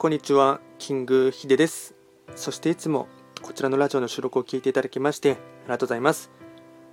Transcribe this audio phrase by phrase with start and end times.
[0.00, 1.94] こんにちは、キングヒデです。
[2.34, 3.06] そしていつも
[3.42, 5.38] こちらのラジオの収録を聞いていただきましてあり
[5.68, 6.30] がとうございます。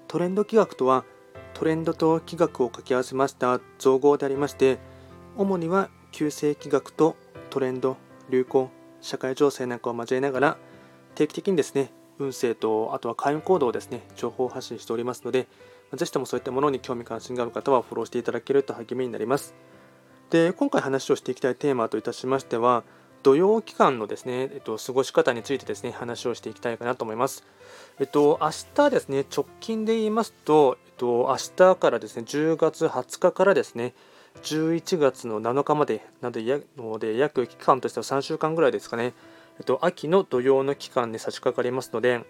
[0.10, 1.06] トレンド企画とは、
[1.54, 4.80] トレンドと企画を掛け合わせました造語でありまして、
[5.38, 7.16] 主には旧世企画と
[7.50, 7.96] トレンド、
[8.30, 10.58] 流行、社会情勢なんかを交えながら、
[11.16, 15.48] 定期的にですね、運勢とあとは開運行動をですね、情報発信しておりますので、
[15.94, 19.56] ぜひともそういったものに興味関心がある方はフォローしていただけると励みになります。
[20.30, 22.84] で今回話をしていきたいテーマといたしましては
[23.24, 27.44] 土曜期間のですね、えっと、過ごし方についてですね話をしていきたいかなと思います。
[28.00, 33.94] えっと明日ですね直近で言いますと、えっと、明日からですね10月20日からですね
[34.44, 36.40] 11月の7日までなど
[36.78, 39.14] ので約期間としては3週間ぐらいですかね、
[39.58, 42.24] えっと、秋の土曜の期間に差し掛かりますので、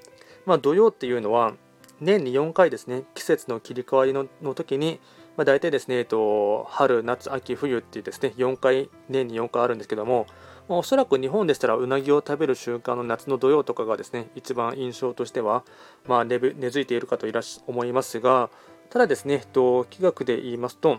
[0.45, 1.53] まあ、土曜っていうのは
[1.99, 4.99] 年に4回ですね季節の切り替わりのの時に
[5.37, 10.25] まあ、大体ですね、えっと、春、夏、秋、冬ってですね、4回、年に4回あるんですけども、
[10.67, 15.63] まあ、おそらく日本でしたらうなぎを食べる習慣の夏の土曜とかがですね、一番印象としては、
[16.07, 18.49] まあ、根付いているかといらし思いますが、
[18.89, 20.97] ただですね、えっと、気学で言いますと、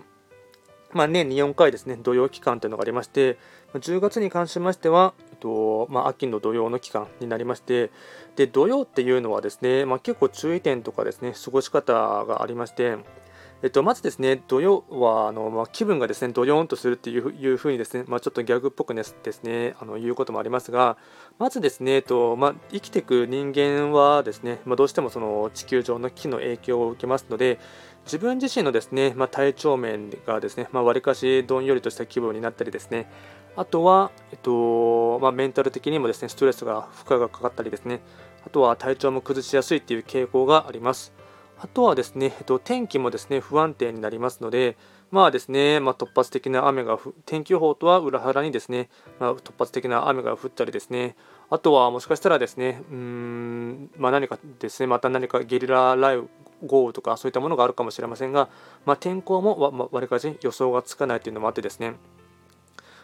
[0.92, 3.38] まあ、年に4回ですね、土曜期間というのがありまして、
[3.74, 7.90] 10月に関しましては、えっとまあ、秋の土曜の期間になりまして、
[8.36, 11.92] で土曜っていうのはですね、まあ、結構注意点とかですね、過ごし方
[12.24, 12.98] がありまして、
[13.60, 20.96] えっと、まずですね、土曜はあの、まあ、気分がですね、ドヨーンとするっていういうふうにですね、まあ、ちょっとギャグっぽくですね、あの言うこともありますが、
[21.38, 27.58] まずですね、えっとまあ、生きていく人間はですね、まあ、どうしてもその地球上の木の影響を受けますので、
[28.04, 33.10] 自分自身のですね、まあ、体調面がですね、わり、かしどんよりとした気分になったりですね、
[33.56, 38.02] あとは、えっとまあ、メンタル的にもですね、ストレスが負荷がかかったりですね、
[38.46, 41.17] あとは体調も崩しやすいっていう傾向があります。
[41.60, 44.76] あとはですね、えっと、天気もですね不安定になりますので、
[45.10, 51.16] まあですね、まあ、突発的な雨が天気予報とは裏腹にですね、まあ、突発的な雨が降ったりですね、
[51.50, 56.28] あとはもしかしたらですね、うん、まあ、何かですね、また何かゲリラ雷雨、
[56.66, 58.48] 豪雨とかそういったものがあるかもしれませんが、
[58.84, 61.94] ま、天候もわわりかし予想がつかないというのもあってですね、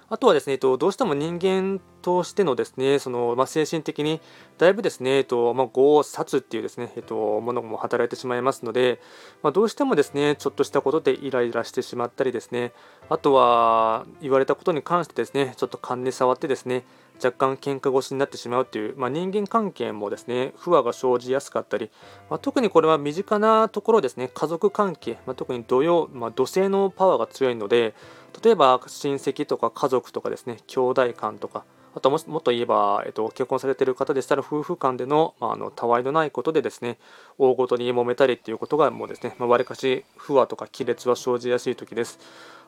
[0.08, 4.20] あとはですね、どうしても人間としてのですね、その、精神的に
[4.58, 9.00] だいぶですね、えっとまあ、業殺っていうですね、えっと、ものも働いてしまいますので、
[9.42, 12.72] まあ、どうしてもですね、ちょっとしたことでイライラしてしまったりですね、
[13.08, 16.84] あとは言われたことに関してですね、ちょっと勘に触ってですね、
[17.22, 21.90] 若干喧嘩腰になってしまうという、まあ、人間関係もですね不和が生じやすかったり、
[22.28, 27.94] まあ、特にこれは身近なところですね家族関係、まあ、特に土曜、ま土星のパワーが強いので
[28.42, 31.64] 例えば親戚とか家族とかですね兄弟間とか
[31.94, 36.98] あとももっと言えば、えっと、結婚されている方でしたら夫婦間での,、まあ、あのたわいのないことでですね
[37.38, 42.18] 大ごとに揉めたりっていうことがもうですねわり、まあ、かし不和とか亀裂は生じやすい時です。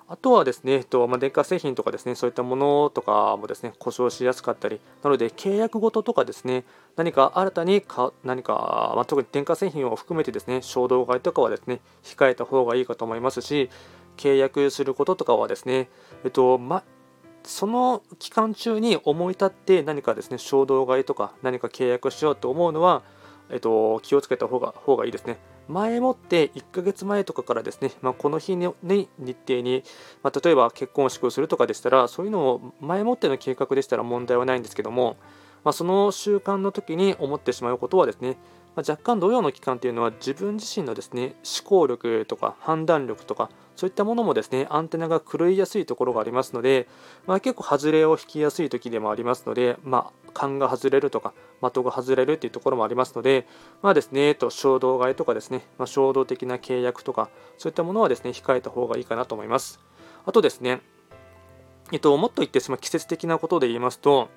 [0.08, 13.68] あとはですね、えっとまあ、電化製品とかですね、そういったものとかもですね、故障しやすかったり、なので契約ごととかですね、何か新たにか何か、まあ、特に電化製品を含めてですね、衝動買いとかはですね、控えた方がいいかと思いますし、
[14.16, 15.88] 契約することとかはですね、
[16.24, 16.82] えっと、ま、
[17.44, 23.02] その期間中に思い立って何かですね、衝動買いとか何か契約しようと思うのは、
[23.50, 25.38] えっと、気をつけた方が方がいいですね。
[25.68, 29.82] 前もって1ヶ月前とかからですね、まあ、この日に日程に、
[30.22, 35.16] まあ、例えば結婚式をするとかでしたら、そういうのを前もっての計画でしたら問題はないんですけども、
[35.64, 38.36] まあ、その習慣の時に思ってしまうことはですね、
[38.76, 46.88] ま若干同様の期間というのは自分自身のですね思考力とか判断力とかそういったものもですねアンテナが狂いやすいところがありますので、
[47.26, 53.46] まあ、結構外れを引きやすい時でもありますので、まあ、勘が外れるとか的が外れるっていうところもありますので、
[53.82, 57.28] まあですね、と、衝動買いとかですね、まあ、衝動的な契約とか
[57.58, 59.78] そういったものはですね控えた方がいいかなと思います。
[60.24, 60.80] あとですね、
[61.92, 64.28] えっと、もっと言ってしまう季節的なことで言いますと、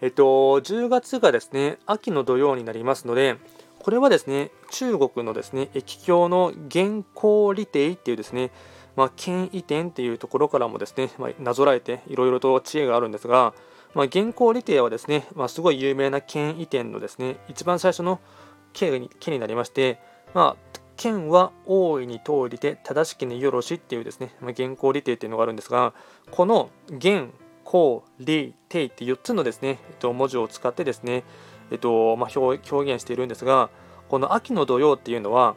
[0.00, 0.24] えっと、
[0.60, 3.38] 10月がですね秋の土曜になりますので、
[3.82, 8.52] これはですね、中国のですね、液境の元光利帝っていうですね、
[8.96, 13.54] まあ、権威典っていうところからもですね、まあ、なぞらえていろいろと知恵があるんですが、
[13.94, 18.20] まあ、元光利帝はですね、まあ、すごい有名な権威典のですね、一番最初の
[18.72, 19.98] 権にになりまして、
[20.34, 25.94] まあ、剣は大いに通りで正しきによろしっていうですね、まあ、元光利帝っていうのがあるんですが、
[26.30, 27.32] この元、
[27.64, 31.24] 光、利、帝って4つのですね、えっと、文字を使ってですね、
[31.70, 33.70] えっとまあ、表現しているんですが、
[34.08, 35.56] この秋の土曜っていうのは、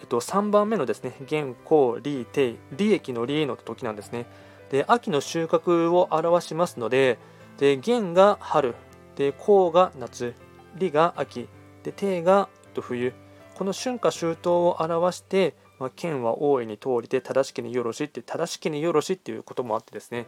[0.00, 4.26] えっと、3番目のですね、現行、利、定、利益の利の時なんですね。
[4.70, 7.18] で、秋の収穫を表しますので、
[7.58, 8.74] で現が春、
[9.16, 10.34] で行が夏、
[10.76, 11.48] 利が秋、
[11.82, 12.48] で定が
[12.80, 13.12] 冬、
[13.54, 20.26] この春夏秋冬を表して、まあ、剣は大いに通りて正しきによろしって正しきによろしっていうこともあってですね。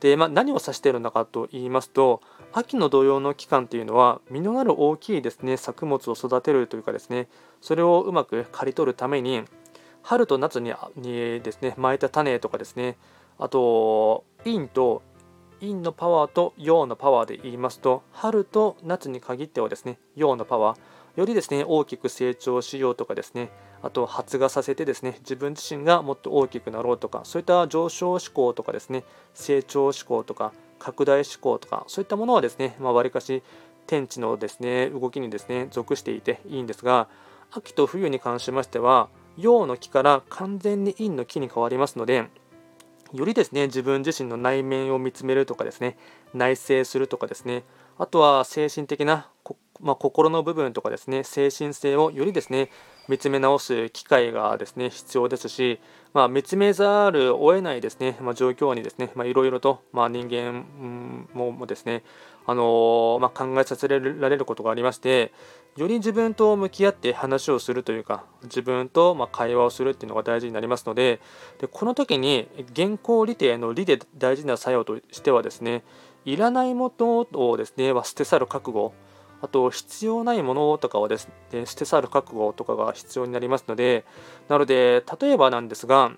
[0.00, 2.22] で、まあ、何を指しているのかと言いますと
[2.54, 7.28] 秋の土用の期間というのは実のなる大きいですね作物を育てるというかですね
[7.60, 9.44] それをうまく刈り取るために
[10.02, 12.96] 春と夏ににですね巻いた種とかですね
[13.38, 15.02] あと陰と
[15.60, 20.78] 陰のパワーと陽のパワーで言いますと春と夏に限ってはですね陽のパワー
[21.16, 23.50] よりですね大きく成長しようとかですね
[23.84, 29.04] あと発芽させてですね自分自身がもっと大きくなろうとかそういった上昇志向とかですね
[29.34, 33.42] 成長志向とか拡大志向とかそういったものはですねわり、かし
[33.86, 37.08] 天地のですね動きにですね属していていいんですが
[37.52, 42.24] 秋と冬に関しましては陽の木から完全に陰の木に変わりますので
[43.12, 45.98] よりですね自分自身の内面を見つめるとかですね
[46.32, 47.64] 内省するとかですね
[47.98, 49.28] あとは精神的な
[49.80, 52.70] まあ、心の部分とかですね精神性をよりですね
[53.08, 55.80] 見つめ直す機会がですね必要ですし、
[56.12, 60.64] まあ、見つめざるを得ないですね、まあ、状況にですねいろいろと、まあ、人間
[61.34, 62.02] もですね、
[62.46, 65.32] あのー、ま考えさせられることがありまして
[65.76, 71.20] より自分と向き合って話をするというか自分とま会話をするっていうのが大事になりますので
[71.58, 75.82] でこの時に現行利定の利で大事な作用としてはですね
[76.24, 78.94] いらないものをですね捨て去る覚悟
[79.44, 84.06] あと必要ないものとかをですね、捨て去る覚悟とかが必要になりますので、
[84.48, 86.12] なので、例えばなんですが、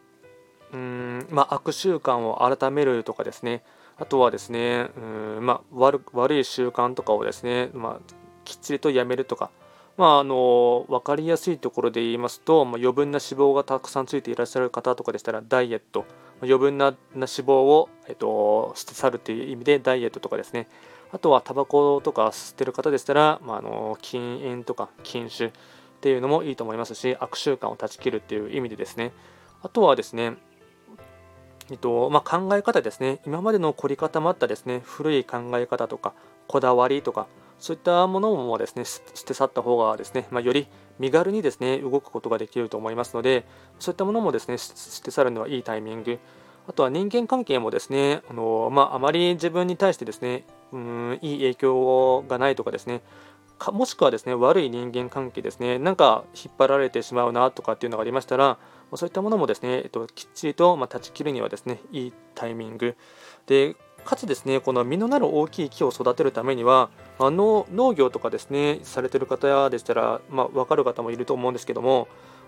[0.73, 3.64] うん、まあ、悪習慣を改めるとかですね、
[3.99, 8.14] あとはですね、うんまあ、悪悪い習慣とかをですね、まあ、
[8.44, 9.50] きっちりとやめるとか、
[9.96, 16.05] まあ、あの分かりやすいところで言いますと、まあ、余分な脂肪がたくさんついていらっしゃる方とかでしたらダイエット。
[16.43, 20.69] 余分な脂肪を、えっと、捨て去るという意味でダイエットとかですね
[21.12, 25.50] あとはタバコとか吸ってる方でしたら、まあ、あの禁煙とか禁酒っ
[26.00, 29.12] ていうのもいいと思いますし悪習慣を断ち切るっていう意味でですね。
[29.62, 30.35] あとはですね
[31.70, 33.19] えっとまあ、考え方ですね。
[33.26, 36.12] 今までの凝り固まったですね古い考え方とか
[36.47, 37.26] こだわりとか
[37.59, 40.69] そういったものもですね捨て去った方がですね、まあ、より
[40.99, 43.47] 身軽にですね動くことができると思いますので
[43.81, 46.19] そういったものもですね捨て去るのはいいタイミング。
[46.69, 53.02] あとは人間関係もですねあの、まあ、あまり自分に対してですねうんいい影響がないとかですね。
[53.58, 55.78] かもしくはですね悪い人間関係ですね。
[55.78, 58.58] なんか引っ張られてしまうなとかっていうのがありましたら
[58.94, 62.96] そういったものもですね、えっと、きっちりと、まあ、断ち切るにはですねいいタイミング。
[63.46, 72.06] でかつですねこの実のなる大きい木を育てるためにはあの農業とかですねされてる方でしたら、まあ、分かる方もいると思うんですけども、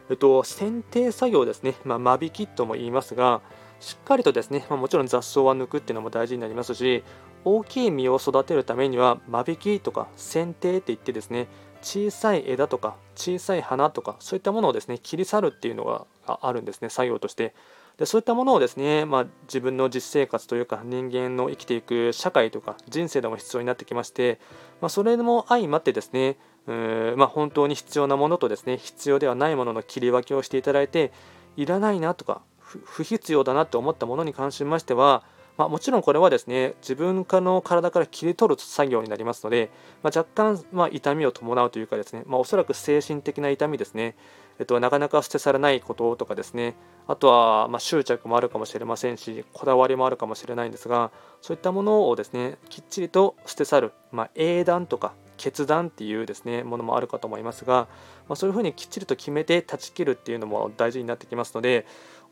[0.08, 3.40] えっと、剪定作業ですね、まあ、間引きとも言いますが
[3.80, 7.02] しっかりとですね、まあ、もちろん雑草は抜くっていうのも大事になりますし
[7.48, 11.48] 大きい実を育てるためには間引きとか剪定って言ってですね
[11.80, 17.54] 小さい枝とか小さい花とかそういったものをですね切り去るっていうのがあるんですね作業として。
[17.96, 24.38] でそういったものをですね、まあ、自分の実生活というか人間の生きていく社会とか人生でも必要になってきまして、
[24.80, 26.36] まあ、それも相まってですね
[26.68, 31.10] うーまあ、本当に必要なものとですね必要ではないものの切り分けをしていただいて
[31.56, 35.24] いらないなとか不必要だなと思ったものに関しましては
[35.58, 39.70] まあ、もちろんこれはですね自分の体から切り取る作業になりますので、
[40.04, 44.16] まあ、若干、ま、痛みを伴うというかですね、まあ、おそらく精神的な痛みですね、
[44.60, 46.76] えっと、なかなか捨て去らないこととかですね。
[47.08, 57.88] あとは、ま執着もあるかもしれませんしこだわりもあるかもしれないんですがそういったものをですねきっちりと捨て去る、ま、英断とか決断っていうですねものもあるかと思いますが、
[58.28, 61.86] ま、そういうふうにきっちりと決めて断ち切るっていうのも大事になってきますので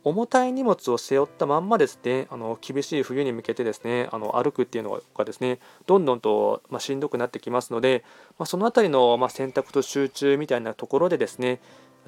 [0.06, 2.28] 重たい荷物を背負ったまんまですね。
[2.30, 8.04] あの厳しい冬に向けてですねあの歩くっていうのがですねどんどんと、まあ、しんどくなってきますので、
[8.38, 11.60] まあ、その辺りの、まあ、選択と集中みたいなところでですね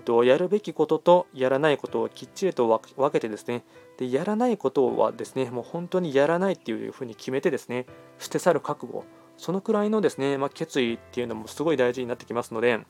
[0.04, 3.64] とやるべきこととやらないことをきっちりと分けてですね
[3.96, 7.86] でやらないことはですねもう本当にやらないっていうふうに決めてですね
[8.20, 9.04] 捨て去る覚悟。
[9.38, 12.80] そのくらいのですね、ま、決意っていうのもすごい大事になってきますので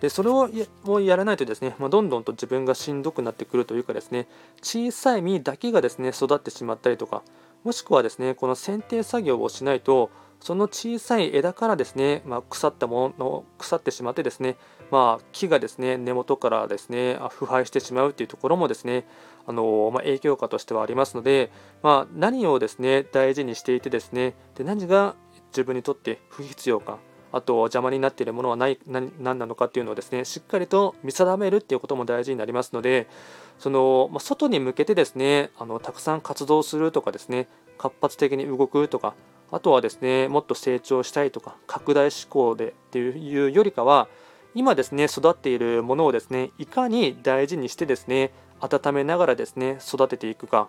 [0.00, 4.26] でそれをやらないとですね、まあ、どんどんと自分がしんどくなってくるというかですね
[4.62, 7.22] 小さい実だけがですね育ってしまったりとか
[7.64, 14.56] もしくはですねこの剪定作業をしないとその小さい枝からですね、まあ、腐ったもの腐ってしまってですね、
[14.90, 19.06] まあ、木がですね根元からですね腐敗してしまうというところもですね
[19.46, 21.52] あの、まあ、影響下としてはありますので、
[21.82, 25.14] ま、何をですね大事にしていてですねで何が
[25.48, 26.98] 自分にとって不必要か
[27.32, 33.08] あと邪魔になっているものはない何なのかっていうのをですねしっかりと見定めるっていうことも大事になりますので
[33.58, 39.14] その、まあ、外に向けてですねあのたくさん活動するとかですね活発的に動くとか
[39.52, 44.08] あとはですねもっと成長したいとか拡大志向でっていうよりかは
[44.54, 50.68] 今ですね育っているものをですねいかに大事にしてですね温めながらですね育てていくか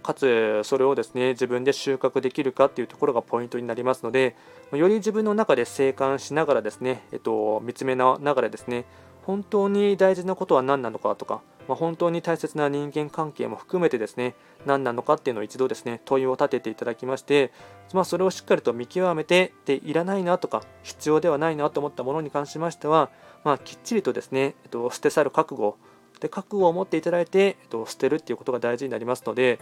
[0.00, 4.36] かつそれをですね自分で収穫できるかっていうところがポイントになりますので
[4.72, 8.84] より自分の中で静観しながらですね、えっと、見つめながらですね
[9.22, 14.34] 本当に大事なことは何なのかとか、まあ、本当に大切な人間関係も含めてですね
[14.66, 17.52] 何なのかっていうのを一度ですね問いを立てていただきまして、
[17.92, 23.10] まあ、それをしっかりと見極めてでいらないなとか必要ではないなと思ったものに関しましては、
[23.44, 25.76] まあ、きっちりとですね、えっと、捨て去る覚悟
[26.20, 29.58] で覚悟を持っていただいて、えっと、捨てるっていうことが大事になりますので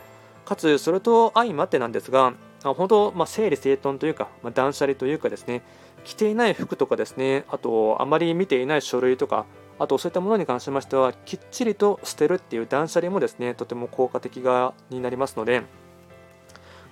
[0.48, 5.62] かつそれと相まってなんですが本当、まあ、整理整頓というか、まあ、断捨離というかですね
[6.04, 9.44] 着ていない服とかですねあとあまり見ていない書類とか
[9.78, 15.60] あとそういったものに関しましてはきっちりと捨てるっていう断捨離もですねとても効果的がになりますので、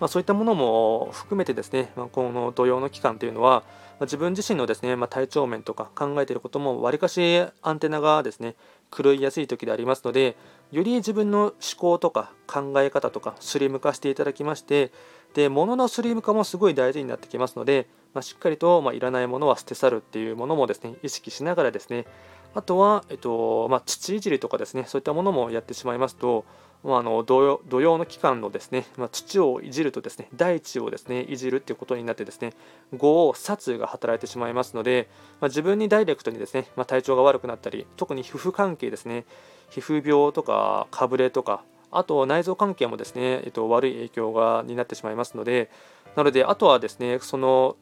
[0.00, 3.64] まあ、そういったものも含めてですね、ま、この土曜の期間というのは、
[3.98, 8.54] ま、自分自身のですね、ま体調面とか考えていることもわりかしアンテナがですね
[8.94, 10.36] 狂いやすい時でありますので
[10.72, 14.92] より自分の思考とか考え方とかスリム化していただきまして
[15.34, 22.06] で物のスリム化もすごい大事になってきますので、まあ、しっかりと、まあ、いらないものは捨て去るっていうものもですね意識しながらですね。
[22.54, 26.46] あとは、えっとまあ、土いじりとかですねそういったものもやってしまいますと、
[26.82, 32.54] まあ、あの土曜の期間のですね、まあ、土をいじるとですね大地をですねいじるっていうことになってですね
[32.94, 39.26] 業殺が働いてしまいますので、まあ、自分にダイレクトにですね、まあ、体調が悪くなったり特に皮膚関係ですね
[39.70, 45.70] 皮膚病とかかぶれとかあと内臓関係もですね、えっと、悪い影響がになってしまいますので
[46.14, 47.76] なのであとはですねその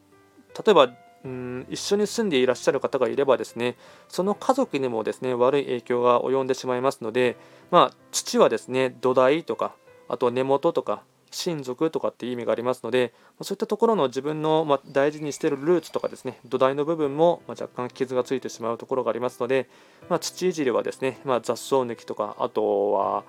[0.65, 0.89] 例えば
[1.25, 3.75] うん一緒に住んでいらっしゃる方がいればですね
[4.07, 7.35] その家族にもですね悪い影響が及んでしまいますので
[7.71, 9.75] まあ土はですね土台とか
[10.07, 11.01] あと根元とか
[11.31, 19.67] 親族とかっていう意味がありますのでそういったところの自分の、ま大事にしているルーツとかですね土台の部分も、ま若干傷がついてしまうところがありますので、
[20.09, 23.23] まあ、土いじりはですね、まあ、雑草抜きとかあとは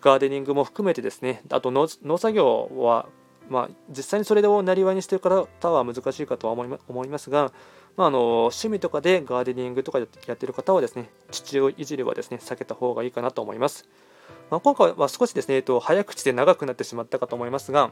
[0.00, 1.86] ガーデニングも含めてですねあと農
[2.18, 3.06] 作業は、
[3.48, 6.52] まあ、実際にそれをなりわいにしている方は難しいかとは
[6.88, 7.52] 思いますが、
[7.96, 13.88] まあ、あの趣味とかでガーデニングとかやっている方はですね土いじりはですね避けた方がいいかなと思います。
[14.50, 17.90] まあ、今回は少しですね、えっと、早口で長くなってしまったかと思いますが、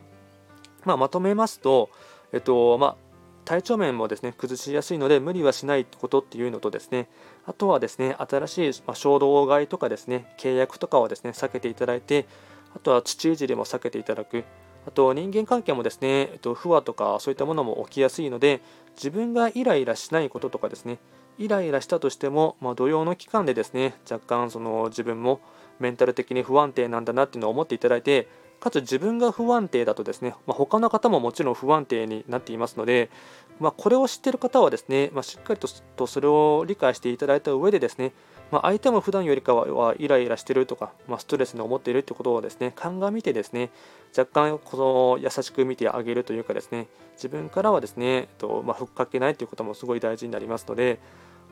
[0.85, 1.91] まあ、まとめますと、
[2.33, 2.97] えっとまあ、
[3.45, 7.09] 体調面もですね崩しやすいので無理はしないことっていうのとですね
[7.47, 12.27] あとはですね新しい、ま衝動買いとかですね契約とかはですね避けていただいて
[12.75, 14.45] あとは土いじりも避けていただく。
[14.87, 18.63] あと人間関係もですね、えっと、不和とかそういったものも起きやすいので
[18.97, 20.99] 自分がイライラしないこととかですね
[21.39, 25.41] イライラしたとしても、まあ、土曜の期間でですね若干その自分も
[25.81, 28.29] メンタル的に不安定なんだなっていうのを思っていただいて
[28.61, 33.11] かつ自分が不安定だとですね、まあ、他の方ももちろん不安定になっていますので、
[33.59, 35.61] まあ、これを知っている方はですね、まあ、しっかり
[35.97, 38.13] とそれを理解していただいた上でですね、
[38.51, 43.71] ま、相手も普段よりかはイライラしてるとか、まストレスに思っているということをですね鑑みてですね
[44.17, 51.01] 若干この優しく見てあげるというかですね自分からはですね、とまふっかけないということもすごい大事になりますので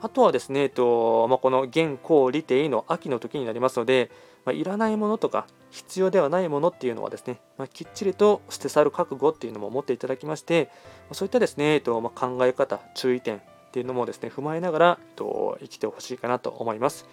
[0.00, 4.10] あとはですね、えっとまあ、この現行利定の秋の時になりますので、
[4.44, 10.70] まあ、いらないものとか必要ではないものっていうのはですね、まあ、きっちりと捨て去る覚悟っていうのも持っていただきまして、
[11.12, 13.40] そういったですね、えっとま考え方、注意点っ
[13.72, 17.06] ていうのもですね、踏まえながら、えっと、生きてほしいかなと思います。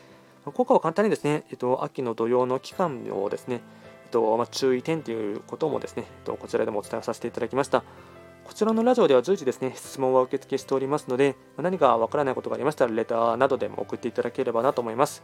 [0.45, 3.61] 効果は簡単にですね、えっと、秋の土用の期間をですね、
[4.05, 7.83] えっとま注意点ということもですね、えっと、こちらでもお伝えさせていただきました。
[8.45, 15.23] こちらのラジオでは随時ですね、質問は受付しておりますので、何かわからないことがありましたら、レターなどでも送っていただければなと思います。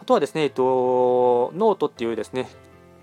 [0.00, 2.48] あとはですね、えっと、ノートっていうですね、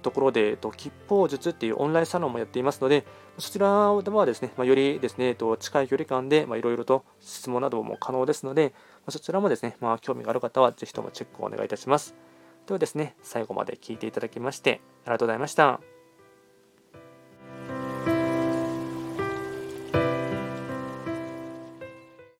[0.01, 3.05] ところで、えっと、吉報術っていうオンラインサロンもやっていますので、
[3.38, 12.15] そちらではですね、まあ、よりですね、えっと、近い距離感で、まあ、いろいろと質問なども可能ですので、まあ、そちらもですね、まあ、興味がある方はぜひともチェックをお願いいたします。
[12.67, 15.96] ではですね、最後まで聞いていただきまして、ありがとうございました。